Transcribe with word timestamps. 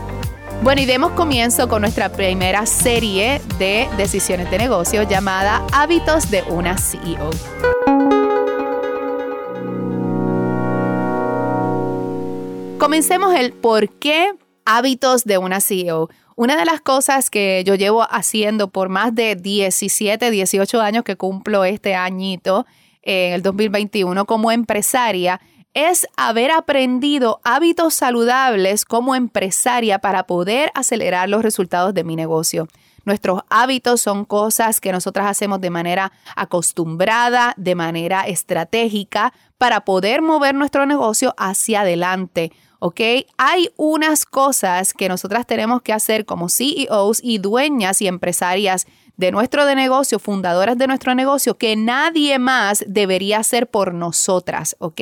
Bueno, 0.63 0.83
y 0.83 0.85
demos 0.85 1.13
comienzo 1.13 1.69
con 1.69 1.81
nuestra 1.81 2.13
primera 2.13 2.67
serie 2.67 3.41
de 3.59 3.89
decisiones 3.97 4.51
de 4.51 4.59
negocio 4.59 5.05
llamada 5.05 5.67
Hábitos 5.73 6.31
de 6.31 6.43
una 6.43 6.77
CEO. 6.77 7.31
Comencemos 12.79 13.35
el 13.35 13.55
por 13.55 13.89
qué 13.89 14.33
hábitos 14.67 15.25
de 15.25 15.39
una 15.39 15.63
CEO. 15.63 16.11
Una 16.37 16.59
de 16.59 16.67
las 16.67 16.83
cosas 16.83 17.31
que 17.31 17.65
yo 17.65 17.75
llevo 17.75 18.03
haciendo 18.03 18.69
por 18.69 18.91
más 18.91 19.15
de 19.15 19.37
17, 19.37 20.31
18 20.31 20.81
años 20.83 21.05
que 21.05 21.17
cumplo 21.17 21.65
este 21.65 21.95
añito, 21.95 22.67
en 23.01 23.33
el 23.33 23.41
2021, 23.41 24.27
como 24.27 24.53
empresaria, 24.53 25.41
es 25.75 26.07
haber 26.17 26.51
aprendido 26.51 27.41
hábitos 27.45 27.95
saludables 27.95 28.85
como 28.85 29.15
empresaria 29.15 29.99
para 29.99 30.27
poder 30.27 30.71
acelerar 30.75 31.29
los 31.29 31.43
resultados 31.43 31.95
de 31.95 32.05
mi 32.05 32.17
negocio. 32.17 32.69
Nuestros 33.05 33.41
hábitos 33.49 34.01
son 34.01 34.25
cosas 34.25 34.81
que 34.81 34.93
nosotras 34.93 35.27
hacemos 35.27 35.61
de 35.61 35.71
manera 35.71 36.13
acostumbrada, 36.37 37.55
de 37.57 37.75
manera 37.75 38.23
estratégica, 38.23 39.33
para 39.59 39.85
poder 39.85 40.23
mover 40.23 40.55
nuestro 40.55 40.87
negocio 40.87 41.35
hacia 41.39 41.81
adelante. 41.81 42.53
¿ok? 42.81 43.01
Hay 43.39 43.71
unas 43.77 44.25
cosas 44.25 44.93
que 44.93 45.09
nosotras 45.09 45.47
tenemos 45.47 45.83
que 45.83 45.93
hacer 45.93 46.27
como 46.27 46.49
CEOs 46.49 47.21
y 47.23 47.39
dueñas 47.39 48.03
y 48.03 48.09
empresarias 48.09 48.87
de 49.17 49.31
nuestro 49.31 49.73
negocio, 49.75 50.19
fundadoras 50.19 50.79
de 50.79 50.87
nuestro 50.87 51.15
negocio, 51.15 51.57
que 51.57 51.77
nadie 51.77 52.39
más 52.39 52.85
debería 52.87 53.39
hacer 53.39 53.69
por 53.69 53.95
nosotras, 53.95 54.77
¿ok? 54.79 55.01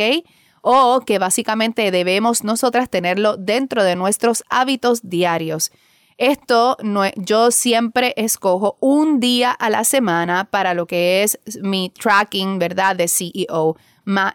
O 0.63 1.01
que 1.01 1.19
básicamente 1.19 1.91
debemos 1.91 2.45
nosotras 2.45 2.89
tenerlo 2.89 3.37
dentro 3.37 3.85
de 3.85 3.97
nuestros 3.97 4.45
hábitos 4.49 5.09
diarios. 5.09 5.71
Esto 6.19 6.77
no, 6.83 7.03
yo 7.15 7.53
siempre 7.53 8.13
escojo 8.17 8.77
un 8.81 9.21
día 9.21 9.53
a 9.53 9.71
la 9.71 9.85
semana 9.85 10.51
para 10.51 10.75
lo 10.75 10.87
que 10.87 11.23
es 11.23 11.39
mi 11.63 11.91
tracking, 11.91 12.59
¿verdad? 12.59 12.97
De 12.97 13.07
CEO. 13.07 13.77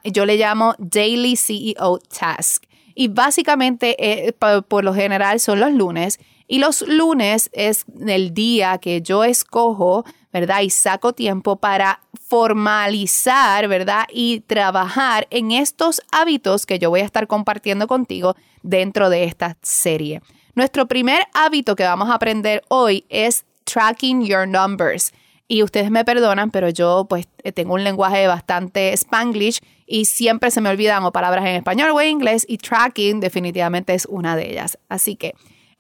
yo 0.06 0.26
le 0.26 0.38
llamo 0.38 0.76
Daily 0.78 1.36
CEO 1.36 2.00
Task. 2.00 2.64
Y 2.96 3.10
básicamente, 3.10 3.96
eh, 4.00 4.34
por 4.34 4.84
lo 4.84 4.94
general, 4.94 5.42
son 5.42 5.60
los 5.60 5.74
lunes. 5.74 6.20
Y 6.48 6.60
los 6.60 6.88
lunes 6.88 7.50
es 7.52 7.86
el 8.08 8.34
día 8.34 8.78
que 8.78 9.02
yo 9.02 9.26
escojo 9.26 10.06
¿verdad? 10.34 10.62
Y 10.62 10.72
saco 10.72 11.14
tiempo 11.14 11.58
para 11.58 12.02
formalizar, 12.28 13.68
¿verdad? 13.68 14.06
Y 14.12 14.42
trabajar 14.42 15.28
en 15.30 15.52
estos 15.52 16.02
hábitos 16.12 16.66
que 16.66 16.80
yo 16.80 16.90
voy 16.90 17.02
a 17.02 17.06
estar 17.06 17.28
compartiendo 17.28 17.88
contigo 17.88 18.36
dentro 18.64 19.12
de 19.12 19.26
esta 19.26 19.58
serie. 19.62 20.22
Nuestro 20.56 20.88
primer 20.88 21.24
hábito 21.34 21.76
que 21.76 21.84
vamos 21.84 22.10
a 22.10 22.16
aprender 22.16 22.64
hoy 22.68 23.06
es 23.10 23.46
tracking 23.64 24.26
your 24.26 24.48
numbers. 24.48 25.14
Y 25.48 25.62
ustedes 25.62 25.92
me 25.92 26.06
perdonan, 26.06 26.50
pero 26.52 26.70
yo 26.70 27.06
pues 27.08 27.28
tengo 27.54 27.76
un 27.76 27.84
lenguaje 27.84 28.26
bastante 28.28 28.94
spanglish 28.94 29.60
y 29.86 30.06
siempre 30.06 30.50
se 30.50 30.62
me 30.62 30.70
olvidan 30.70 31.04
o 31.04 31.12
palabras 31.12 31.46
en 31.46 31.56
español 31.56 31.92
o 31.92 32.02
en 32.02 32.10
inglés 32.10 32.46
y 32.48 32.58
tracking 32.58 33.20
definitivamente 33.20 33.94
es 33.94 34.08
una 34.08 34.36
de 34.36 34.52
ellas. 34.52 34.80
Así 34.90 35.16
que 35.16 35.36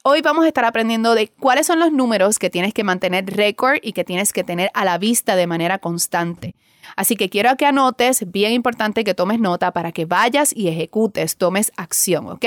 Hoy 0.05 0.21
vamos 0.21 0.43
a 0.43 0.49
estar 0.49 0.65
aprendiendo 0.65 1.15
de 1.15 1.29
cuáles 1.29 1.65
son 1.65 1.79
los 1.79 1.93
números 1.93 2.37
que 2.37 2.49
tienes 2.49 2.73
que 2.73 2.83
mantener 2.83 3.25
récord 3.25 3.77
y 3.81 3.93
que 3.93 4.03
tienes 4.03 4.33
que 4.33 4.43
tener 4.43 4.69
a 4.73 4.83
la 4.83 4.97
vista 4.97 5.37
de 5.37 5.47
manera 5.47 5.79
constante. 5.79 6.55
Así 6.97 7.15
que 7.15 7.29
quiero 7.29 7.55
que 7.55 7.65
anotes, 7.65 8.29
bien 8.29 8.51
importante 8.51 9.05
que 9.05 9.13
tomes 9.13 9.39
nota 9.39 9.71
para 9.71 9.93
que 9.93 10.03
vayas 10.03 10.53
y 10.53 10.67
ejecutes, 10.67 11.37
tomes 11.37 11.71
acción, 11.77 12.27
¿ok? 12.27 12.45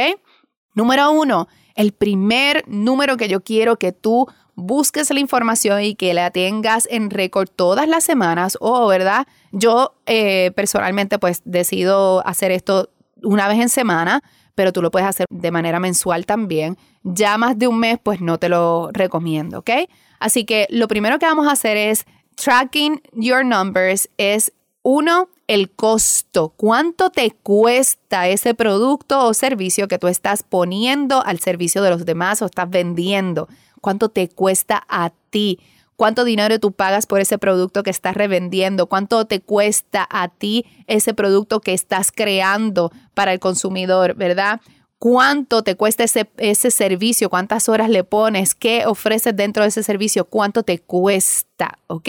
Número 0.74 1.10
uno, 1.10 1.48
el 1.76 1.92
primer 1.92 2.62
número 2.68 3.16
que 3.16 3.26
yo 3.26 3.42
quiero 3.42 3.78
que 3.78 3.92
tú 3.92 4.28
busques 4.54 5.10
la 5.10 5.20
información 5.20 5.82
y 5.82 5.94
que 5.94 6.12
la 6.12 6.30
tengas 6.30 6.86
en 6.90 7.08
récord 7.08 7.48
todas 7.48 7.88
las 7.88 8.04
semanas 8.04 8.58
o, 8.60 8.86
¿verdad? 8.86 9.26
Yo 9.52 9.94
eh, 10.04 10.52
personalmente 10.54 11.18
pues 11.18 11.41
decido 11.47 12.22
hacer 12.26 12.50
esto 12.50 12.91
una 13.22 13.48
vez 13.48 13.60
en 13.60 13.70
semana 13.70 14.22
pero 14.56 14.72
tú 14.72 14.82
lo 14.82 14.91
puedes 14.91 15.06
hacer 15.06 15.26
de 15.30 15.50
manera 15.53 15.78
mensual 15.78 16.26
también. 16.26 16.76
Ya 17.04 17.38
más 17.38 17.56
de 17.56 17.68
un 17.68 17.78
mes, 17.78 17.98
pues 18.03 18.20
no 18.20 18.38
te 18.38 18.48
lo 18.48 18.91
recomiendo, 18.92 19.60
¿ok? 19.60 19.70
Así 20.18 20.44
que 20.44 20.66
lo 20.70 20.88
primero 20.88 21.20
que 21.20 21.26
vamos 21.26 21.47
a 21.47 21.53
hacer 21.53 21.76
es 21.76 22.04
tracking 22.34 23.00
your 23.12 23.44
numbers, 23.44 24.08
es 24.16 24.53
uno, 24.82 25.28
el 25.47 25.70
costo. 25.70 26.54
¿Cuánto 26.56 27.10
te 27.10 27.30
cuesta 27.30 28.28
ese 28.28 28.54
producto 28.54 29.26
o 29.26 29.34
servicio 29.34 29.88
que 29.88 29.98
tú 29.98 30.08
estás 30.08 30.42
poniendo 30.42 31.24
al 31.24 31.38
servicio 31.38 31.82
de 31.82 31.91
los 31.91 32.04
demás 32.04 32.41
o 32.42 32.47
estás 32.47 32.68
vendiendo? 32.70 33.48
¿Cuánto 33.80 34.09
te 34.09 34.28
cuesta 34.28 34.84
a 34.88 35.12
ti? 35.30 35.60
Cuánto 35.97 36.25
dinero 36.25 36.59
tú 36.60 36.72
pagas 36.72 37.07
por 37.07 37.21
ese 37.21 37.39
producto 37.39 37.83
que 37.83 37.91
estás 37.91 38.15
revendiendo, 38.15 38.87
cuánto 38.87 39.25
te 39.25 39.41
cuesta 39.41 40.07
a 40.10 40.28
ti 40.28 40.65
ese 40.87 41.15
producto 41.15 41.60
que 41.60 41.72
estás 41.75 42.13
creando 42.13 42.93
para 43.15 43.33
el 43.33 43.41
consumidor, 43.41 44.15
¿verdad? 44.15 44.60
cuánto 44.98 45.63
te 45.63 45.77
cuesta 45.77 46.04
ese, 46.04 46.28
ese, 46.39 46.71
servicio, 46.71 47.31
cuántas 47.31 47.69
horas 47.69 47.91
le 47.91 48.04
pones, 48.04 48.54
qué 48.54 48.87
ofreces 48.87 49.37
dentro 49.37 49.63
de 49.63 49.69
ese 49.69 49.83
servicio, 49.83 50.25
cuánto 50.25 50.63
te 50.63 50.78
cuesta, 50.78 51.78
¿ok? 51.87 52.09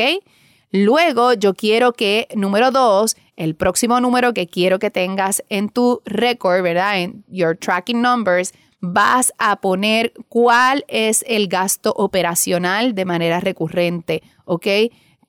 Luego 0.72 1.34
yo 1.34 1.54
quiero 1.54 1.94
que, 1.94 2.28
número 2.36 2.72
dos, 2.72 3.16
el 3.36 3.56
próximo 3.56 4.02
número 4.02 4.34
que 4.34 4.48
quiero 4.48 4.80
que 4.80 4.92
tengas 4.92 5.44
en 5.50 5.70
tu 5.70 6.02
record, 6.06 6.62
¿verdad? 6.62 7.00
En 7.00 7.24
your 7.30 7.56
tracking 7.58 8.02
numbers, 8.02 8.54
vas 8.80 9.34
a 9.38 9.60
poner 9.62 10.14
cuál 10.30 10.86
es 10.88 11.24
el 11.28 11.48
gasto 11.48 11.94
operacional 11.96 12.94
de 12.96 13.06
manera 13.06 13.40
recurrente, 13.40 14.24
¿ok? 14.46 14.68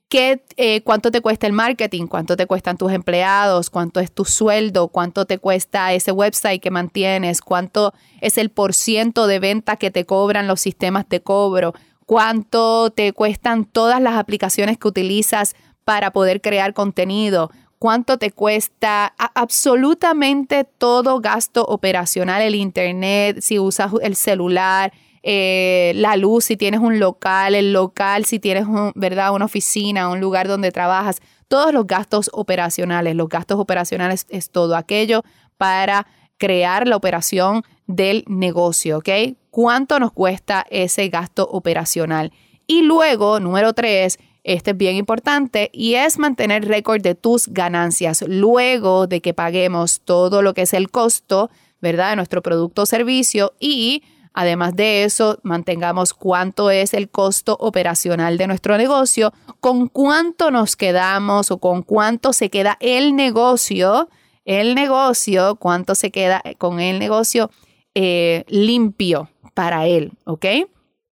¿Qué, 0.09 0.43
eh, 0.57 0.81
¿Cuánto 0.85 1.11
te 1.11 1.21
cuesta 1.21 1.47
el 1.47 1.53
marketing? 1.53 2.07
¿Cuánto 2.07 2.35
te 2.35 2.47
cuestan 2.47 2.79
tus 2.79 2.93
empleados? 2.93 3.69
¿Cuánto 3.69 4.01
es 4.01 4.11
tu 4.11 4.25
sueldo? 4.25 4.89
¿Cuánto 4.89 5.27
te 5.27 5.39
cuesta 5.39 5.93
ese 5.93 6.13
website 6.13 6.63
que 6.63 6.71
mantienes? 6.71 7.43
¿Cuánto 7.43 7.93
es 8.23 8.39
el 8.39 8.49
porciento 8.51 9.27
de 9.27 9.39
venta 9.39 9.77
que 9.77 9.91
te 9.91 10.07
cobran 10.07 10.47
los 10.47 10.63
sistemas 10.63 11.07
de 11.11 11.21
cobro? 11.21 11.75
¿Cuánto 12.07 12.91
te 12.91 13.13
cuestan 13.13 13.67
todas 13.67 14.01
las 14.01 14.15
aplicaciones 14.15 14.79
que 14.79 14.89
utilizas 14.89 15.55
para 15.85 16.11
poder 16.11 16.41
crear 16.41 16.73
contenido? 16.73 17.51
¿Cuánto 17.79 18.19
te 18.19 18.33
cuesta 18.33 19.15
absolutamente 19.35 20.65
todo 20.65 21.21
gasto 21.21 21.65
operacional, 21.65 22.43
el 22.43 22.57
internet, 22.57 23.39
si 23.41 23.61
usas 23.61 23.93
el 24.03 24.17
celular? 24.17 24.93
Eh, 25.23 25.93
la 25.95 26.17
luz, 26.17 26.47
si 26.47 26.57
tienes 26.57 26.81
un 26.81 26.99
local, 26.99 27.55
el 27.55 27.73
local, 27.73 28.25
si 28.25 28.41
tienes 28.41 28.65
¿verdad? 28.95 29.33
una 29.33 29.45
oficina, 29.45 30.09
un 30.09 30.21
lugar 30.21 30.49
donde 30.49 30.73
trabajas, 30.73 31.21
todos 31.47 31.73
los 31.73 31.87
gastos 31.87 32.31
operacionales. 32.33 33.15
Los 33.15 33.29
gastos 33.29 33.61
operacionales 33.61 34.27
es 34.29 34.51
todo 34.51 34.75
aquello 34.75 35.23
para 35.57 36.07
crear 36.37 36.89
la 36.89 36.97
operación 36.97 37.63
del 37.87 38.25
negocio, 38.27 38.99
¿ok? 38.99 39.09
¿Cuánto 39.51 39.99
nos 39.99 40.13
cuesta 40.13 40.67
ese 40.71 41.09
gasto 41.09 41.45
operacional? 41.45 42.33
Y 42.67 42.83
luego, 42.83 43.41
número 43.41 43.73
tres, 43.73 44.19
este 44.49 44.71
es 44.71 44.77
bien 44.79 44.97
importante 44.97 45.69
y 45.75 45.95
es 45.95 46.19
mantener 46.19 46.67
récord 46.67 47.03
de 47.03 47.15
tus 47.15 47.49
ganancias 47.49 48.25
luego 48.27 49.07
de 49.07 49.21
que 49.21 49.35
paguemos 49.35 50.01
todo 50.01 50.41
lo 50.41 50.55
que 50.55 50.63
es 50.63 50.73
el 50.73 50.91
costo, 50.91 51.51
¿verdad? 51.83 52.11
De 52.11 52.17
nuestro 52.17 52.43
producto 52.43 52.83
o 52.83 52.87
servicio 52.87 53.53
y 53.61 54.03
Además 54.35 54.77
de 54.77 55.03
eso, 55.03 55.41
mantengamos 55.43 56.15
cuánto 56.15 56.71
es 56.71 56.95
el 56.95 57.09
costo 57.09 57.57
operacional 57.59 58.39
de 58.39 58.47
nuestro 58.47 58.77
negocio, 58.77 59.33
con 59.59 59.89
cuánto 59.89 60.53
nos 60.53 60.77
quedamos 60.77 61.51
o 61.51 61.59
con 61.59 61.83
cuánto 61.83 62.33
se 62.33 62.49
queda 62.49 62.77
el 62.79 63.17
negocio, 63.17 64.09
el 64.45 64.77
negocio, 64.77 65.57
cuánto 65.57 65.97
se 65.97 66.13
queda 66.13 66.41
con 66.59 66.79
el 66.79 67.01
negocio 67.01 67.51
eh, 67.97 68.45
limpio 68.47 69.29
para 69.55 69.89
él, 69.89 70.13
¿ok? 70.25 70.47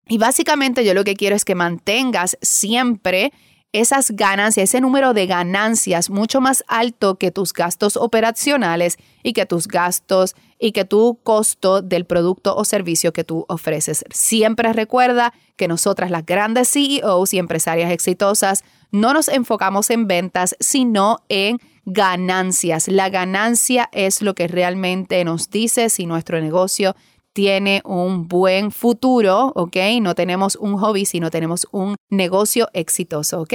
Y 0.08 0.18
básicamente 0.18 0.84
yo 0.84 0.94
lo 0.94 1.04
que 1.04 1.16
quiero 1.16 1.34
es 1.34 1.44
que 1.44 1.54
mantengas 1.54 2.38
siempre 2.40 3.32
esas 3.72 4.12
ganancias, 4.12 4.70
ese 4.70 4.80
número 4.80 5.12
de 5.12 5.26
ganancias 5.26 6.08
mucho 6.08 6.40
más 6.40 6.64
alto 6.68 7.16
que 7.16 7.30
tus 7.30 7.52
gastos 7.52 7.96
operacionales 7.96 8.96
y 9.22 9.32
que 9.32 9.44
tus 9.44 9.68
gastos 9.68 10.34
y 10.58 10.72
que 10.72 10.84
tu 10.84 11.18
costo 11.22 11.82
del 11.82 12.06
producto 12.06 12.56
o 12.56 12.64
servicio 12.64 13.12
que 13.12 13.24
tú 13.24 13.44
ofreces. 13.48 14.04
Siempre 14.10 14.72
recuerda 14.72 15.34
que 15.56 15.68
nosotras, 15.68 16.10
las 16.10 16.24
grandes 16.24 16.70
CEOs 16.70 17.34
y 17.34 17.38
empresarias 17.38 17.90
exitosas, 17.90 18.64
no 18.92 19.12
nos 19.12 19.28
enfocamos 19.28 19.90
en 19.90 20.06
ventas, 20.06 20.56
sino 20.60 21.18
en 21.28 21.58
ganancias. 21.84 22.88
La 22.88 23.10
ganancia 23.10 23.90
es 23.92 24.22
lo 24.22 24.34
que 24.34 24.48
realmente 24.48 25.22
nos 25.24 25.50
dice 25.50 25.90
si 25.90 26.06
nuestro 26.06 26.40
negocio 26.40 26.96
tiene 27.36 27.82
un 27.84 28.28
buen 28.28 28.70
futuro, 28.70 29.52
¿ok? 29.54 29.76
No 30.00 30.14
tenemos 30.14 30.56
un 30.56 30.78
hobby, 30.78 31.04
sino 31.04 31.30
tenemos 31.30 31.66
un 31.70 31.96
negocio 32.08 32.70
exitoso, 32.72 33.42
¿ok? 33.42 33.52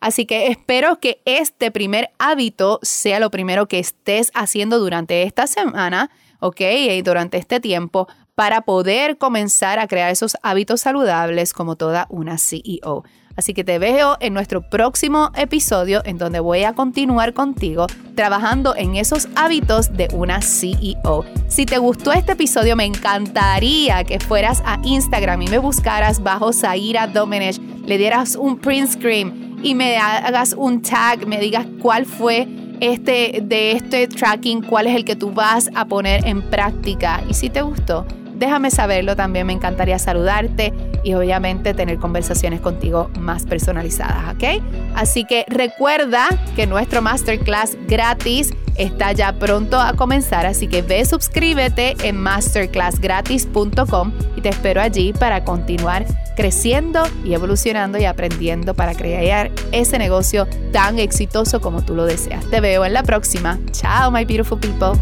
Así 0.00 0.26
que 0.26 0.48
espero 0.48 1.00
que 1.00 1.22
este 1.24 1.70
primer 1.70 2.10
hábito 2.18 2.78
sea 2.82 3.20
lo 3.20 3.30
primero 3.30 3.68
que 3.68 3.78
estés 3.78 4.30
haciendo 4.34 4.78
durante 4.78 5.22
esta 5.22 5.46
semana, 5.46 6.10
¿ok? 6.40 6.60
Y 6.90 7.00
durante 7.00 7.38
este 7.38 7.58
tiempo 7.58 8.06
para 8.34 8.60
poder 8.66 9.16
comenzar 9.16 9.78
a 9.78 9.86
crear 9.86 10.10
esos 10.10 10.36
hábitos 10.42 10.82
saludables 10.82 11.54
como 11.54 11.76
toda 11.76 12.08
una 12.10 12.36
CEO. 12.36 13.02
Así 13.36 13.54
que 13.54 13.64
te 13.64 13.78
veo 13.78 14.16
en 14.20 14.34
nuestro 14.34 14.62
próximo 14.62 15.30
episodio 15.36 16.02
en 16.04 16.18
donde 16.18 16.40
voy 16.40 16.64
a 16.64 16.74
continuar 16.74 17.32
contigo 17.32 17.86
trabajando 18.14 18.76
en 18.76 18.96
esos 18.96 19.28
hábitos 19.36 19.96
de 19.96 20.08
una 20.12 20.42
CEO. 20.42 21.24
Si 21.48 21.66
te 21.66 21.78
gustó 21.78 22.12
este 22.12 22.32
episodio, 22.32 22.76
me 22.76 22.84
encantaría 22.84 24.04
que 24.04 24.20
fueras 24.20 24.62
a 24.66 24.78
Instagram 24.82 25.42
y 25.42 25.48
me 25.48 25.58
buscaras 25.58 26.22
bajo 26.22 26.52
Zaira 26.52 27.06
Domenech, 27.06 27.58
le 27.86 27.98
dieras 27.98 28.36
un 28.36 28.58
print 28.58 28.90
screen 28.90 29.58
y 29.62 29.74
me 29.74 29.96
hagas 29.96 30.54
un 30.56 30.82
tag, 30.82 31.26
me 31.26 31.38
digas 31.38 31.66
cuál 31.80 32.04
fue 32.04 32.48
este 32.80 33.40
de 33.42 33.72
este 33.72 34.08
tracking, 34.08 34.62
cuál 34.62 34.88
es 34.88 34.96
el 34.96 35.04
que 35.04 35.16
tú 35.16 35.30
vas 35.30 35.70
a 35.74 35.84
poner 35.86 36.26
en 36.26 36.42
práctica 36.42 37.22
y 37.28 37.34
si 37.34 37.48
te 37.48 37.62
gustó 37.62 38.06
déjame 38.42 38.72
saberlo 38.72 39.14
también, 39.14 39.46
me 39.46 39.52
encantaría 39.52 40.00
saludarte 40.00 40.72
y 41.04 41.14
obviamente 41.14 41.74
tener 41.74 41.98
conversaciones 41.98 42.60
contigo 42.60 43.08
más 43.16 43.46
personalizadas, 43.46 44.34
¿ok? 44.34 44.60
Así 44.96 45.24
que 45.24 45.44
recuerda 45.46 46.26
que 46.56 46.66
nuestro 46.66 47.02
masterclass 47.02 47.76
gratis 47.86 48.52
está 48.74 49.12
ya 49.12 49.34
pronto 49.34 49.78
a 49.80 49.92
comenzar, 49.92 50.44
así 50.44 50.66
que 50.66 50.82
ve, 50.82 51.04
suscríbete 51.04 51.94
en 52.02 52.16
masterclassgratis.com 52.16 54.12
y 54.36 54.40
te 54.40 54.48
espero 54.48 54.80
allí 54.80 55.12
para 55.12 55.44
continuar 55.44 56.04
creciendo 56.34 57.04
y 57.24 57.34
evolucionando 57.34 57.98
y 57.98 58.06
aprendiendo 58.06 58.74
para 58.74 58.94
crear 58.94 59.52
ese 59.70 59.98
negocio 59.98 60.48
tan 60.72 60.98
exitoso 60.98 61.60
como 61.60 61.84
tú 61.84 61.94
lo 61.94 62.06
deseas. 62.06 62.44
Te 62.50 62.60
veo 62.60 62.84
en 62.84 62.92
la 62.92 63.04
próxima. 63.04 63.60
Chao, 63.70 64.10
my 64.10 64.24
beautiful 64.24 64.58
people. 64.58 64.98